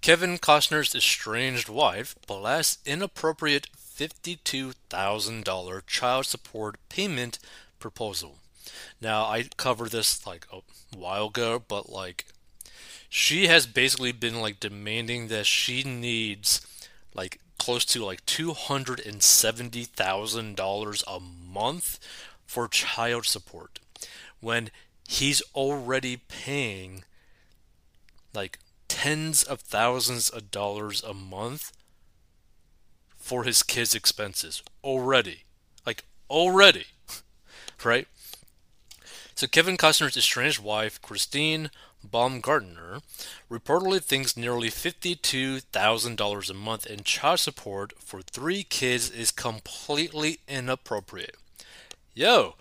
[0.00, 7.38] Kevin Costner's estranged wife blasts inappropriate $52,000 child support payment
[7.78, 8.38] proposal.
[9.00, 10.60] Now, I covered this like a
[10.96, 12.24] while ago, but like
[13.10, 16.62] she has basically been like demanding that she needs
[17.14, 21.98] like close to like $270,000 a month
[22.46, 23.78] for child support
[24.40, 24.70] when
[25.06, 27.04] he's already paying
[28.32, 28.58] like
[28.90, 31.72] tens of thousands of dollars a month
[33.16, 35.44] for his kids' expenses already.
[35.86, 36.86] Like, already.
[37.84, 38.08] right?
[39.36, 41.70] So, Kevin Costner's estranged wife, Christine
[42.02, 43.00] Baumgartner,
[43.48, 51.36] reportedly thinks nearly $52,000 a month in child support for three kids is completely inappropriate.
[52.12, 52.56] Yo,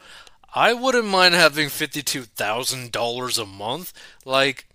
[0.54, 3.94] I wouldn't mind having $52,000 a month.
[4.26, 4.69] Like,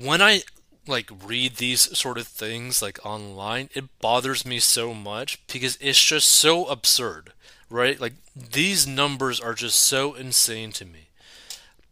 [0.00, 0.42] when I
[0.86, 6.02] like read these sort of things like online, it bothers me so much because it's
[6.02, 7.32] just so absurd,
[7.68, 8.00] right?
[8.00, 11.08] Like these numbers are just so insane to me.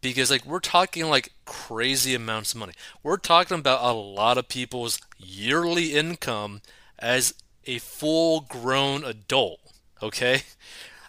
[0.01, 2.73] Because like we're talking like crazy amounts of money.
[3.03, 6.61] We're talking about a lot of people's yearly income
[6.99, 7.33] as
[7.65, 9.59] a full grown adult,
[10.01, 10.43] okay?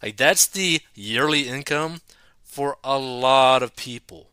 [0.02, 2.00] Like that's the yearly income
[2.44, 4.30] for a lot of people.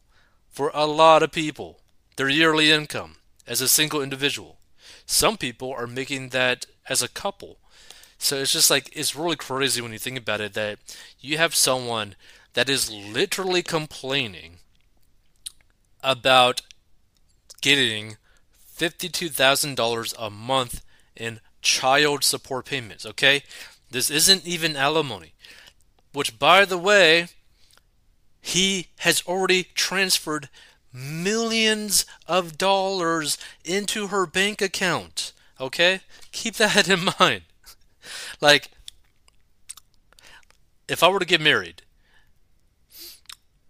[0.50, 1.80] For a lot of people
[2.16, 3.16] their yearly income
[3.48, 4.58] as a single individual.
[5.06, 7.58] Some people are making that as a couple.
[8.18, 10.80] So it's just like, it's really crazy when you think about it that
[11.20, 12.16] you have someone
[12.54, 14.58] that is literally complaining
[16.02, 16.62] about
[17.62, 18.18] getting
[18.78, 20.82] $52,000 a month
[21.16, 23.44] in child support payments, okay?
[23.92, 25.34] This isn't even alimony,
[26.14, 27.28] which, by the way,
[28.42, 30.50] he has already transferred
[30.96, 35.34] millions of dollars into her bank account.
[35.60, 36.02] Okay?
[36.32, 37.42] Keep that in mind.
[38.40, 38.70] like,
[40.88, 41.82] if I were to get married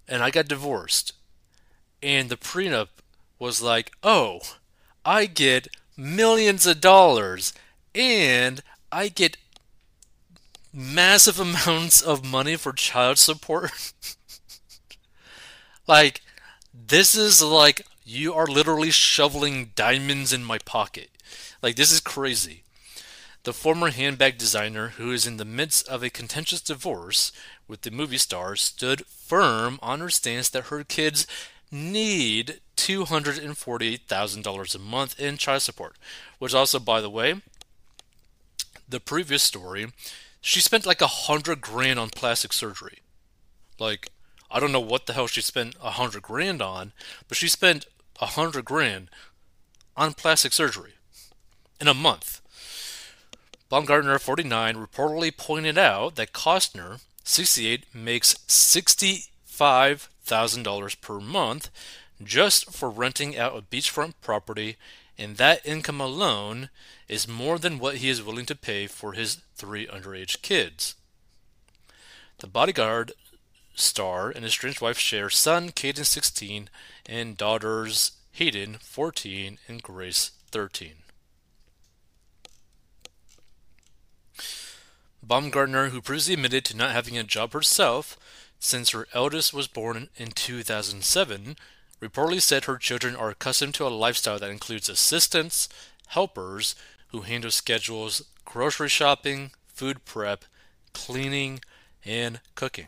[0.08, 1.14] and I got divorced
[2.04, 2.90] and the prenup
[3.40, 4.40] was like, oh,
[5.04, 7.54] I get millions of dollars
[7.94, 9.38] and I get
[10.74, 13.94] massive amounts of money for child support.
[15.88, 16.22] like,
[16.88, 21.10] this is like you are literally shoveling diamonds in my pocket.
[21.62, 22.64] Like this is crazy.
[23.44, 27.32] The former handbag designer, who is in the midst of a contentious divorce
[27.68, 31.28] with the movie star, stood firm on her stance that her kids
[31.72, 35.96] need $248,000 a month in child support.
[36.40, 37.36] Which also, by the way,
[38.90, 39.94] the previous story,
[40.42, 43.00] she spent like a hundred grand on plastic surgery.
[43.80, 44.10] Like,
[44.50, 46.94] I don't know what the hell she spent a hundred grand on,
[47.28, 47.86] but she spent
[48.22, 49.10] a hundred grand
[49.98, 50.94] on plastic surgery
[51.80, 52.42] in a month.
[53.70, 61.70] Baumgartner, 49, reportedly pointed out that Costner, 68, makes $65,000 per month
[62.24, 64.78] just for renting out a beachfront property,
[65.18, 66.70] and that income alone
[67.10, 70.96] is more than what he is willing to pay for his three underage kids.
[72.40, 73.14] The bodyguard
[73.76, 76.70] star and his estranged wife share son Cayden 16
[77.06, 80.94] and daughters Hayden 14 and Grace 13.
[85.24, 88.18] Baumgartner, who previously admitted to not having a job herself
[88.60, 91.56] since her eldest was born in 2007,
[92.02, 95.68] reportedly said her children are accustomed to a lifestyle that includes assistants,
[96.08, 96.76] helpers
[97.08, 100.46] who handle schedules, grocery shopping, food prep,
[100.94, 101.60] cleaning,
[102.04, 102.88] and cooking.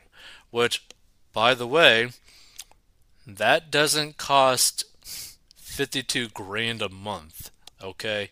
[0.57, 0.81] Which,
[1.33, 2.09] by the way,
[3.27, 4.85] that doesn't cost
[5.55, 8.31] 52 grand a month, okay?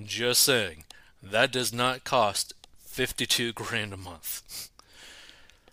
[0.00, 0.84] Just saying.
[1.20, 2.52] That does not cost
[2.84, 4.70] 52 grand a month.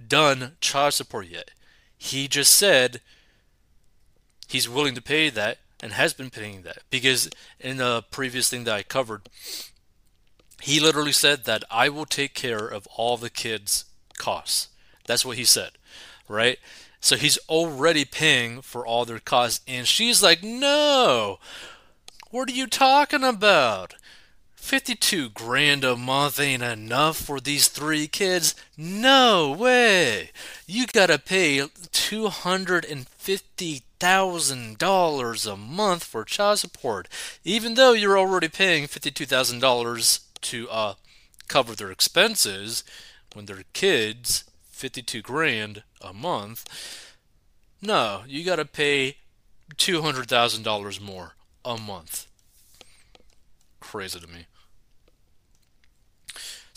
[0.07, 1.51] done child support yet.
[1.97, 3.01] He just said
[4.49, 7.29] he's willing to pay that and has been paying that because
[7.59, 9.23] in the previous thing that I covered,
[10.61, 13.85] he literally said that I will take care of all the kids'
[14.19, 14.69] costs.
[15.07, 15.73] That's what he said,
[16.29, 16.59] right?
[17.01, 21.39] So he's already paying for all their costs, and she's like, "No,
[22.31, 23.95] what are you talking about?
[24.55, 28.55] 52 grand a month ain't enough for these three kids?
[28.77, 30.31] No way!
[30.67, 37.07] You gotta pay 250 thousand dollars a month for child support,
[37.45, 40.95] even though you're already paying fifty-two thousand dollars to uh,
[41.49, 42.85] cover their expenses
[43.35, 47.17] when they're kids, fifty-two grand a month.
[47.83, 49.17] No, you got to pay
[49.77, 51.35] two hundred thousand dollars more
[51.65, 52.27] a month.
[53.81, 54.47] Crazy to me.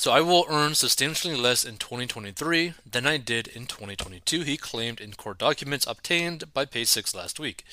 [0.03, 4.99] So I will earn substantially less in 2023 than I did in 2022, he claimed
[4.99, 7.63] in court documents obtained by Page Six last week.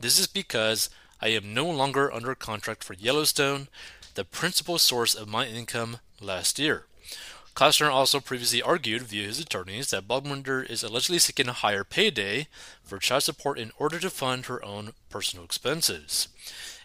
[0.00, 0.90] This is because
[1.20, 3.68] I am no longer under contract for Yellowstone,
[4.18, 6.86] the principal source of my income last year.
[7.54, 12.48] Costner also previously argued via his attorneys that Baumgartner is allegedly seeking a higher payday
[12.82, 16.26] for child support in order to fund her own personal expenses.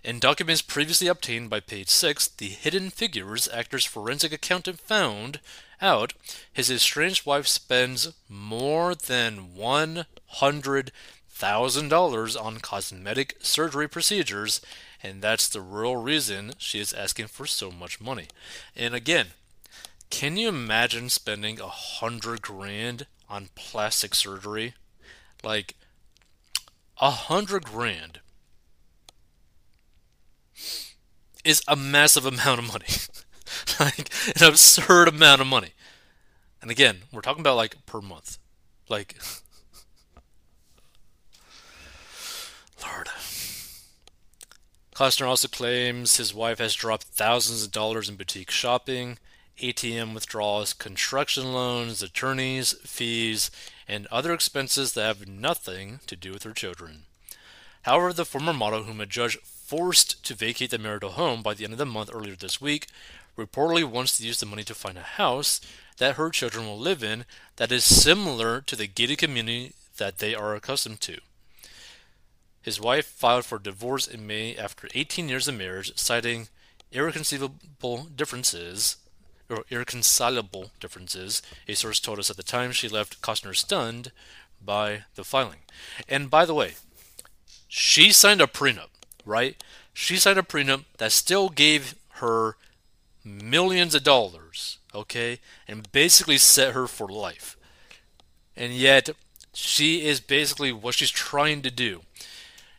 [0.04, 5.40] In documents previously obtained by page 6, the Hidden Figures actor's forensic accountant found
[5.82, 6.14] out
[6.54, 14.62] his estranged wife spends more than $100,000 on cosmetic surgery procedures,
[15.04, 18.28] and that's the real reason she is asking for so much money.
[18.76, 19.28] And again,
[20.10, 24.74] can you imagine spending a hundred grand on plastic surgery?
[25.44, 25.76] Like
[27.02, 28.20] a hundred grand
[31.44, 32.86] is a massive amount of money.
[33.80, 35.72] like an absurd amount of money.
[36.62, 38.38] And again, we're talking about like per month.
[38.88, 39.18] Like
[44.94, 49.18] Costner also claims his wife has dropped thousands of dollars in boutique shopping,
[49.60, 53.50] ATM withdrawals, construction loans, attorneys, fees,
[53.88, 57.06] and other expenses that have nothing to do with her children.
[57.84, 61.64] However, the former model, whom a judge forced to vacate the marital home by the
[61.64, 62.88] end of the month earlier this week,
[63.36, 65.60] reportedly wants to use the money to find a house
[65.98, 67.26] that her children will live in
[67.56, 71.20] that is similar to the gated community that they are accustomed to.
[72.64, 76.48] His wife filed for divorce in May after 18 years of marriage, citing
[76.92, 78.98] irreconcilable differences
[79.50, 81.44] or irreconcilable differences.
[81.68, 84.12] A source told us at the time she left Costner stunned
[84.64, 85.60] by the filing.
[86.10, 86.74] And by the way,
[87.68, 88.88] she signed a prenup
[89.26, 89.62] right?
[89.94, 92.58] She signed a prenup that still gave her
[93.24, 97.58] millions of dollars, okay, and basically set her for life.
[98.56, 99.10] And yet,
[99.54, 102.02] she is basically what she's trying to do,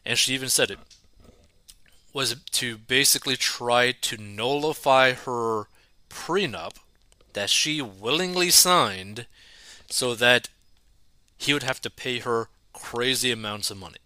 [0.04, 0.78] and she even said it,
[2.12, 5.64] was to basically try to nullify her
[6.08, 6.76] prenup
[7.32, 9.26] that she willingly signed
[9.90, 10.48] so that
[11.36, 13.98] he would have to pay her crazy amounts of money.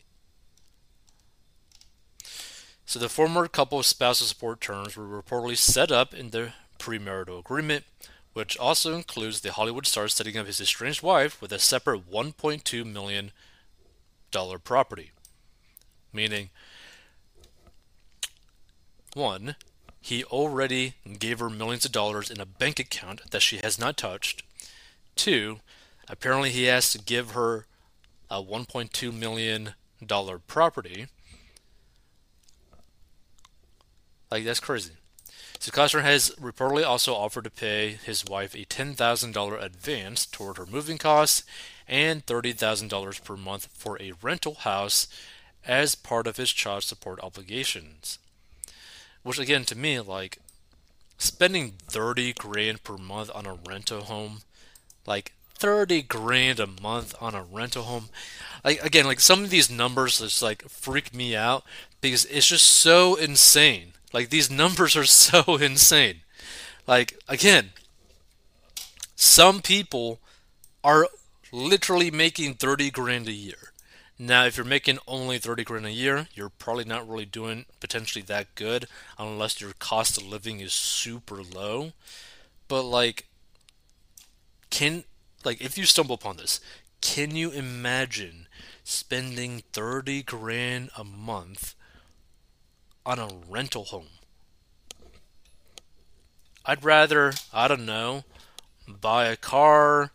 [2.87, 7.85] So the former couple's spousal support terms were reportedly set up in the premarital agreement,
[8.33, 12.91] which also includes the Hollywood star setting up his estranged wife with a separate $1.2
[12.91, 13.33] million
[14.65, 15.11] property.
[16.13, 16.51] Meaning,
[19.15, 19.57] one,
[20.01, 23.97] he already gave her millions of dollars in a bank account that she has not
[23.97, 24.43] touched.
[25.17, 25.61] Two,
[26.09, 27.67] apparently he has to give her
[28.31, 29.75] a $1.2 million
[30.47, 31.07] property.
[34.31, 34.93] Like that's crazy.
[35.59, 40.67] So Costner has reportedly also offered to pay his wife a $10,000 advance toward her
[40.67, 41.43] moving costs
[41.89, 45.09] and $30,000 per month for a rental house
[45.67, 48.19] as part of his child support obligations.
[49.23, 50.39] Which again to me like
[51.19, 54.41] spending 30 grand per month on a rental home
[55.07, 58.09] like 30 grand a month on a rental home
[58.65, 61.65] like again like some of these numbers just like freak me out
[62.01, 66.21] because it's just so insane like these numbers are so insane.
[66.87, 67.71] Like again,
[69.17, 70.21] some people
[70.83, 71.09] are
[71.53, 73.68] literally making 30 grand a year.
[74.19, 78.23] Now, if you're making only 30 grand a year, you're probably not really doing potentially
[78.23, 81.93] that good unless your cost of living is super low.
[82.67, 83.27] But like
[84.71, 85.05] can
[85.45, 86.61] like if you stumble upon this,
[87.01, 88.47] can you imagine
[88.85, 91.75] spending 30 grand a month
[93.07, 94.09] on a rental home?
[96.65, 98.25] I'd rather, I don't know,
[98.87, 100.11] buy a car,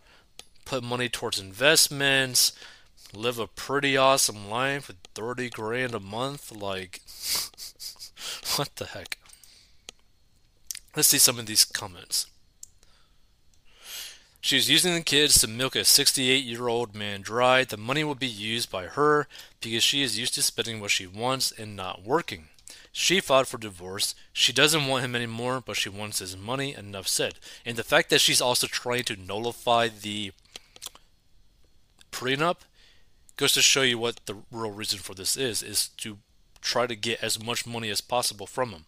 [0.65, 2.53] put money towards investments,
[3.13, 6.51] live a pretty awesome life with 30 grand a month.
[6.51, 7.01] Like,
[8.55, 9.17] what the heck?
[10.95, 12.27] Let's see some of these comments.
[14.41, 17.63] She is using the kids to milk a 68 year old man dry.
[17.63, 19.27] The money will be used by her
[19.61, 22.49] because she is used to spending what she wants and not working.
[22.91, 24.13] She filed for divorce.
[24.33, 27.35] She doesn't want him anymore, but she wants his money, enough said.
[27.65, 30.33] And the fact that she's also trying to nullify the
[32.11, 32.57] prenup
[33.37, 36.17] goes to show you what the real reason for this is, is to
[36.61, 38.85] try to get as much money as possible from him.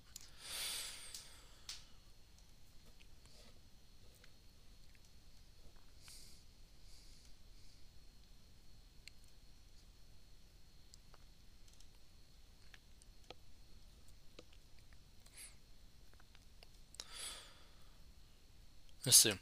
[19.05, 19.33] Let's see.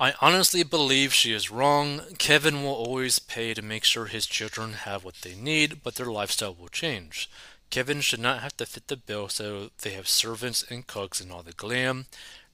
[0.00, 2.00] I honestly believe she is wrong.
[2.16, 6.06] Kevin will always pay to make sure his children have what they need, but their
[6.06, 7.28] lifestyle will change.
[7.68, 11.30] Kevin should not have to fit the bill so they have servants and cooks and
[11.30, 12.06] all the glam.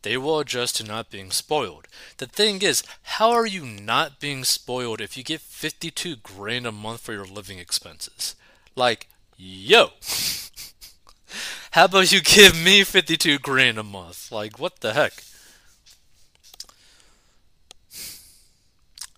[0.03, 1.87] They will adjust to not being spoiled.
[2.17, 6.73] The thing is, how are you not being spoiled if you get 52 grand a
[6.73, 8.35] month for your living expenses?
[8.75, 9.91] Like, yo!
[11.71, 14.33] how about you give me 52 grand a month?
[14.33, 15.23] Like, what the heck?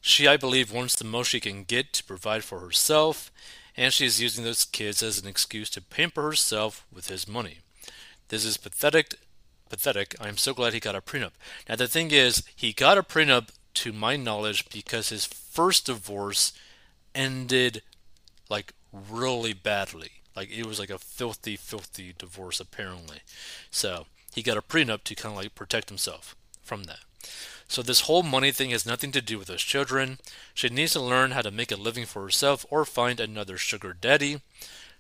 [0.09, 3.31] She, I believe, wants the most she can get to provide for herself,
[3.77, 7.59] and she is using those kids as an excuse to pamper herself with his money.
[8.29, 9.17] This is pathetic.
[9.69, 10.17] Pathetic.
[10.19, 11.33] I'm so glad he got a prenup.
[11.69, 16.55] Now, the thing is, he got a prenup, to my knowledge, because his first divorce
[17.15, 17.83] ended
[18.49, 20.23] like really badly.
[20.35, 23.19] Like it was like a filthy, filthy divorce, apparently.
[23.71, 27.01] So he got a prenup to kind of like protect himself from that.
[27.69, 30.19] So this whole money thing has nothing to do with those children.
[30.55, 33.95] She needs to learn how to make a living for herself or find another sugar
[33.99, 34.41] daddy.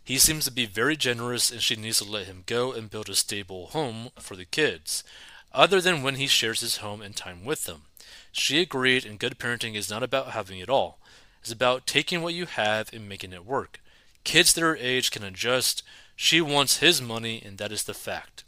[0.04, 3.08] He seems to be very generous and she needs to let him go and build
[3.08, 5.02] a stable home for the kids,
[5.52, 7.82] other than when he shares his home and time with them.
[8.32, 10.98] She agreed and good parenting is not about having it all.
[11.40, 13.80] It's about taking what you have and making it work.
[14.24, 15.82] Kids their age can adjust.
[16.16, 18.44] She wants his money and that is the fact.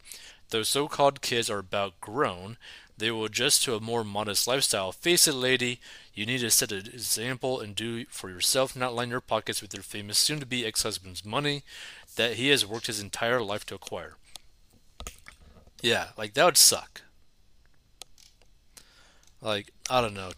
[0.51, 2.57] Those so-called kids are about grown,
[3.01, 4.93] they will adjust to a more modest lifestyle.
[4.93, 5.81] Face it, lady,
[6.15, 9.75] you need to set an example and do for yourself, not line your pockets with
[9.75, 11.65] your famous soon to be ex husband's money
[12.17, 14.15] that he has worked his entire life to acquire.
[15.83, 17.03] Yeah, like that would suck.
[19.41, 20.33] Like, I don't know.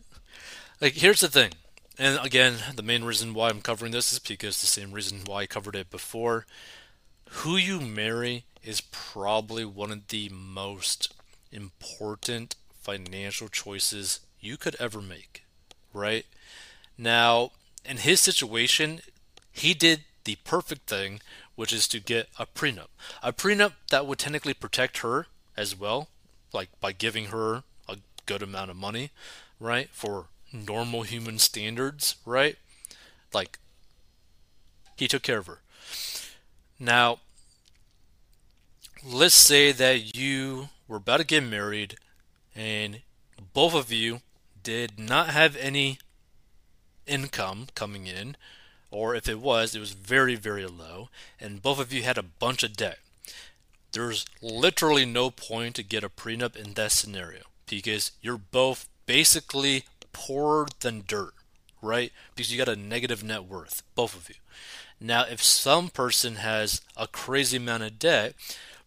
[0.80, 1.52] like, here's the thing.
[1.96, 5.42] And again, the main reason why I'm covering this is because the same reason why
[5.42, 6.44] I covered it before.
[7.30, 11.13] Who you marry is probably one of the most
[11.54, 15.44] important financial choices you could ever make,
[15.92, 16.26] right?
[16.98, 17.52] Now,
[17.84, 19.00] in his situation,
[19.52, 21.20] he did the perfect thing,
[21.54, 22.88] which is to get a prenup.
[23.22, 26.08] A prenup that would technically protect her as well,
[26.52, 29.10] like by giving her a good amount of money,
[29.60, 29.88] right?
[29.92, 32.56] For normal human standards, right?
[33.32, 33.58] Like,
[34.96, 35.60] he took care of her.
[36.78, 37.18] Now,
[39.04, 41.96] let's say that you were about to get married
[42.54, 43.00] and
[43.52, 44.20] both of you
[44.62, 45.98] did not have any
[47.06, 48.36] income coming in,
[48.90, 51.08] or if it was, it was very, very low,
[51.40, 52.98] and both of you had a bunch of debt.
[53.92, 59.84] There's literally no point to get a prenup in that scenario because you're both basically
[60.12, 61.34] poorer than dirt,
[61.82, 62.12] right?
[62.34, 64.36] Because you got a negative net worth, both of you.
[65.00, 68.34] Now, if some person has a crazy amount of debt,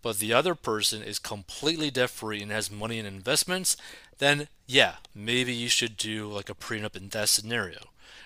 [0.02, 3.78] but the other person is completely debt free and has money in investments,
[4.20, 7.80] then yeah, maybe you should do like a prenup in that scenario.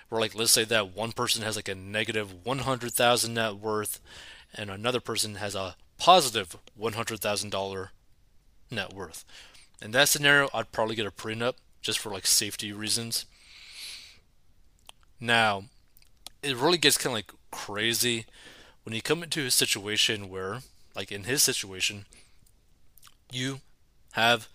[0.08, 4.00] Where like let's say that one person has like a negative 100,000 net worth
[4.54, 7.88] and another person has a positive $100,000
[8.70, 9.24] net worth.
[9.80, 13.26] In that scenario, I'd probably get a prenup just for like safety reasons.
[15.20, 15.64] Now,
[16.42, 18.26] it really gets kind of like crazy
[18.84, 20.60] when you come into a situation where
[20.94, 22.06] like in his situation,
[23.30, 23.60] you
[24.12, 24.48] have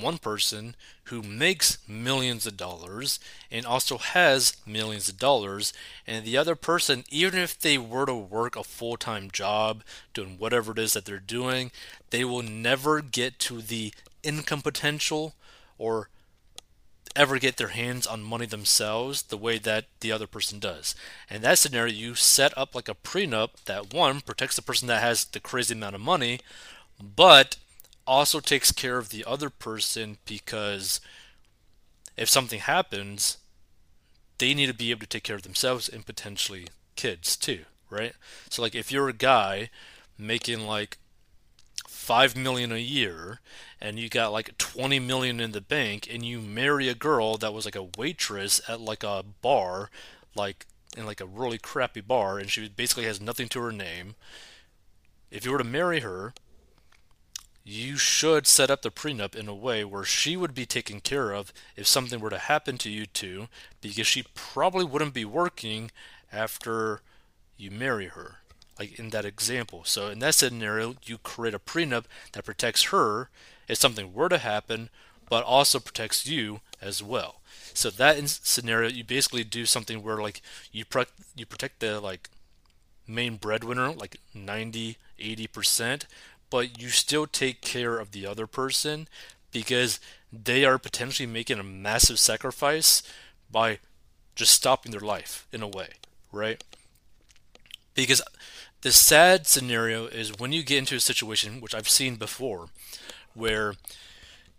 [0.00, 0.74] one person
[1.04, 3.18] who makes millions of dollars
[3.50, 5.72] and also has millions of dollars,
[6.06, 10.36] and the other person, even if they were to work a full time job doing
[10.38, 11.70] whatever it is that they're doing,
[12.10, 15.34] they will never get to the income potential
[15.78, 16.08] or
[17.16, 20.94] ever get their hands on money themselves the way that the other person does.
[21.30, 25.02] In that scenario, you set up like a prenup that one protects the person that
[25.02, 26.40] has the crazy amount of money,
[27.00, 27.56] but
[28.06, 31.00] also takes care of the other person because
[32.16, 33.38] if something happens,
[34.38, 38.12] they need to be able to take care of themselves and potentially kids too, right?
[38.50, 39.70] So like if you're a guy
[40.18, 40.98] making like
[42.06, 43.40] 5 million a year
[43.80, 47.52] and you got like 20 million in the bank and you marry a girl that
[47.52, 49.90] was like a waitress at like a bar
[50.36, 54.14] like in like a really crappy bar and she basically has nothing to her name.
[55.32, 56.32] If you were to marry her
[57.64, 61.32] you should set up the prenup in a way where she would be taken care
[61.32, 63.48] of if something were to happen to you two
[63.80, 65.90] because she probably wouldn't be working
[66.32, 67.00] after
[67.56, 68.36] you marry her
[68.78, 69.82] like in that example.
[69.84, 73.30] So in that scenario, you create a prenup that protects her
[73.68, 74.90] if something were to happen,
[75.28, 77.40] but also protects you as well.
[77.74, 80.42] So that in- scenario, you basically do something where like
[80.72, 80.84] you
[81.34, 82.30] you protect the like
[83.06, 86.06] main breadwinner like 90 80%
[86.50, 89.08] but you still take care of the other person
[89.52, 89.98] because
[90.32, 93.02] they are potentially making a massive sacrifice
[93.50, 93.78] by
[94.34, 95.88] just stopping their life in a way
[96.32, 96.62] right
[97.96, 98.22] because
[98.82, 102.66] the sad scenario is when you get into a situation, which I've seen before,
[103.34, 103.74] where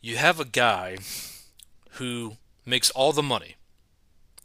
[0.01, 0.97] you have a guy
[1.91, 2.33] who
[2.65, 3.55] makes all the money,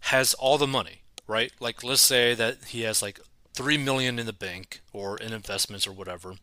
[0.02, 1.52] has all the money, right?
[1.58, 3.18] Like let's say that he has like
[3.54, 6.34] 3 million in the bank or in investments or whatever,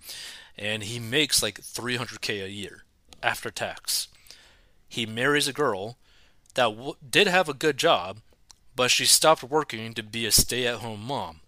[0.58, 2.84] and he makes like 300k a year
[3.22, 4.08] after tax.
[4.88, 5.98] He marries a girl
[6.56, 8.18] that w- did have a good job,
[8.76, 11.42] but she stopped working to be a stay-at-home mom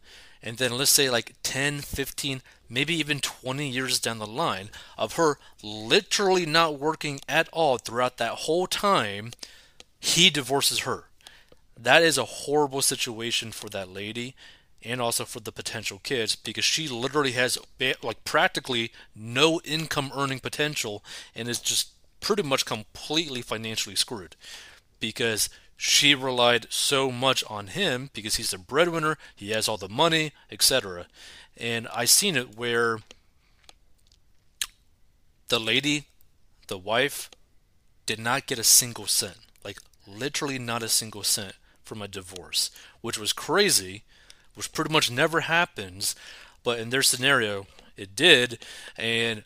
[0.43, 5.13] and then let's say like 10, 15, maybe even 20 years down the line of
[5.13, 9.31] her literally not working at all throughout that whole time,
[10.00, 11.05] he divorces her.
[11.77, 14.36] That is a horrible situation for that lady
[14.83, 17.57] and also for the potential kids because she literally has
[18.01, 21.04] like practically no income earning potential
[21.36, 24.36] and is just pretty much completely financially screwed
[24.99, 25.49] because
[25.84, 30.32] she relied so much on him because he's the breadwinner, he has all the money,
[30.52, 31.08] etc.
[31.58, 33.00] And I seen it where
[35.48, 36.04] the lady,
[36.67, 37.32] the wife,
[38.06, 39.38] did not get a single cent.
[39.65, 42.70] Like literally not a single cent from a divorce,
[43.02, 44.04] which was crazy,
[44.54, 46.13] which pretty much never happens,
[46.63, 47.65] but in their scenario
[47.98, 48.63] it did
[48.98, 49.46] and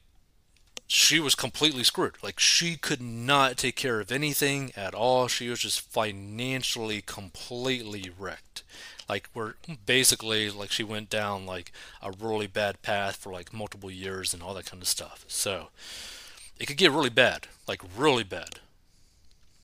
[0.88, 2.16] she was completely screwed.
[2.22, 5.28] Like she could not take care of anything at all.
[5.28, 8.64] She was just financially completely wrecked.
[9.08, 9.54] Like we're
[9.86, 11.72] basically like she went down like
[12.02, 15.26] a really bad path for like multiple years and all that kind of stuff.
[15.28, 15.68] So
[16.60, 18.60] it could get really bad, like really bad.